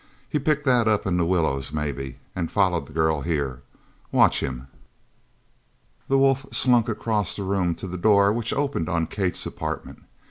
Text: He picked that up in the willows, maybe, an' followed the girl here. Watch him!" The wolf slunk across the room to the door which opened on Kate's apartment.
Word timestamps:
He 0.27 0.39
picked 0.39 0.65
that 0.65 0.87
up 0.87 1.05
in 1.05 1.17
the 1.17 1.25
willows, 1.27 1.71
maybe, 1.71 2.17
an' 2.35 2.47
followed 2.47 2.87
the 2.87 2.91
girl 2.91 3.21
here. 3.21 3.61
Watch 4.11 4.39
him!" 4.39 4.65
The 6.07 6.17
wolf 6.17 6.47
slunk 6.51 6.89
across 6.89 7.35
the 7.35 7.43
room 7.43 7.75
to 7.75 7.85
the 7.85 7.99
door 7.99 8.33
which 8.33 8.51
opened 8.51 8.89
on 8.89 9.05
Kate's 9.05 9.45
apartment. 9.45 10.01